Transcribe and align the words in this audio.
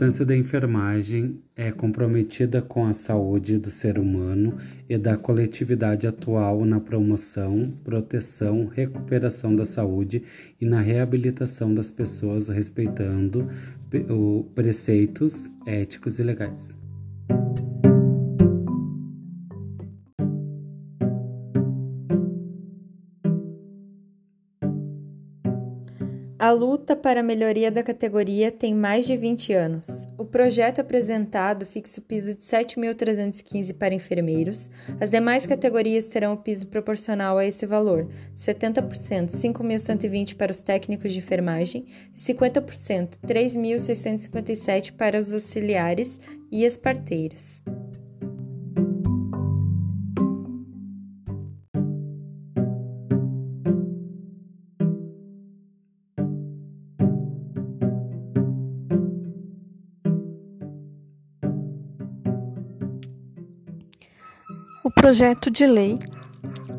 importância 0.00 0.24
da 0.24 0.34
enfermagem 0.34 1.42
é 1.54 1.70
comprometida 1.70 2.62
com 2.62 2.86
a 2.86 2.94
saúde 2.94 3.58
do 3.58 3.68
ser 3.68 3.98
humano 3.98 4.56
e 4.88 4.96
da 4.96 5.14
coletividade 5.14 6.06
atual 6.06 6.64
na 6.64 6.80
promoção, 6.80 7.70
proteção, 7.84 8.64
recuperação 8.64 9.54
da 9.54 9.66
saúde 9.66 10.22
e 10.58 10.64
na 10.64 10.80
reabilitação 10.80 11.74
das 11.74 11.90
pessoas, 11.90 12.48
respeitando 12.48 13.46
preceitos 14.54 15.50
éticos 15.66 16.18
e 16.18 16.22
legais. 16.22 16.79
A 26.40 26.52
luta 26.52 26.96
para 26.96 27.20
a 27.20 27.22
melhoria 27.22 27.70
da 27.70 27.82
categoria 27.82 28.50
tem 28.50 28.74
mais 28.74 29.06
de 29.06 29.14
20 29.14 29.52
anos. 29.52 30.06
O 30.16 30.24
projeto 30.24 30.80
apresentado 30.80 31.66
fixa 31.66 32.00
o 32.00 32.02
piso 32.02 32.34
de 32.34 32.40
7.315 32.40 33.76
para 33.76 33.92
enfermeiros. 33.92 34.66
As 34.98 35.10
demais 35.10 35.44
categorias 35.44 36.06
terão 36.06 36.32
o 36.32 36.38
piso 36.38 36.68
proporcional 36.68 37.36
a 37.36 37.44
esse 37.44 37.66
valor: 37.66 38.08
70%, 38.34 39.26
5.120 39.26 40.34
para 40.34 40.50
os 40.50 40.62
técnicos 40.62 41.12
de 41.12 41.18
enfermagem 41.18 41.84
e 42.16 42.18
50%, 42.18 43.18
3.657 43.18 44.92
para 44.96 45.18
os 45.18 45.34
auxiliares 45.34 46.18
e 46.50 46.64
as 46.64 46.78
parteiras. 46.78 47.62
O 64.82 64.90
projeto 64.90 65.50
de 65.50 65.66
lei 65.66 65.98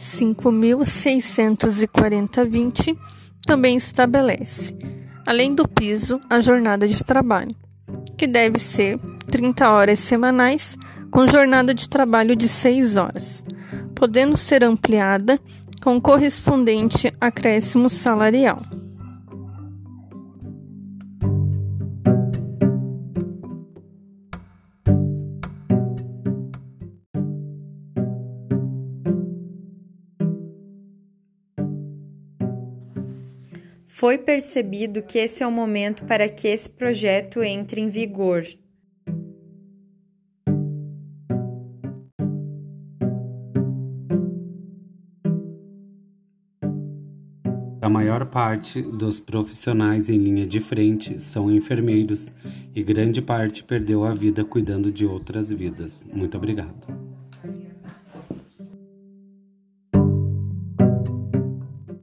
5.640-20 0.00 2.98
também 3.46 3.76
estabelece, 3.76 4.76
além 5.24 5.54
do 5.54 5.68
piso, 5.68 6.20
a 6.28 6.40
jornada 6.40 6.88
de 6.88 7.04
trabalho, 7.04 7.54
que 8.16 8.26
deve 8.26 8.58
ser 8.58 8.98
30 9.30 9.70
horas 9.70 10.00
semanais, 10.00 10.76
com 11.08 11.28
jornada 11.28 11.72
de 11.72 11.88
trabalho 11.88 12.34
de 12.34 12.48
6 12.48 12.96
horas, 12.96 13.44
podendo 13.94 14.36
ser 14.36 14.64
ampliada 14.64 15.38
com 15.80 16.00
correspondente 16.00 17.12
acréscimo 17.20 17.88
salarial. 17.88 18.60
Foi 34.04 34.18
percebido 34.18 35.02
que 35.02 35.16
esse 35.16 35.42
é 35.42 35.46
o 35.46 35.50
momento 35.50 36.04
para 36.04 36.28
que 36.28 36.46
esse 36.46 36.68
projeto 36.68 37.42
entre 37.42 37.80
em 37.80 37.88
vigor. 37.88 38.44
A 47.80 47.88
maior 47.88 48.26
parte 48.26 48.82
dos 48.82 49.18
profissionais 49.18 50.10
em 50.10 50.18
linha 50.18 50.46
de 50.46 50.60
frente 50.60 51.18
são 51.18 51.50
enfermeiros 51.50 52.30
e 52.74 52.82
grande 52.82 53.22
parte 53.22 53.64
perdeu 53.64 54.04
a 54.04 54.12
vida 54.12 54.44
cuidando 54.44 54.92
de 54.92 55.06
outras 55.06 55.48
vidas. 55.48 56.04
Muito 56.12 56.36
obrigado. 56.36 57.23